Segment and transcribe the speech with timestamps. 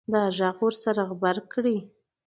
[0.03, 1.77] چې دا غږ ورسره غبرګ کړي.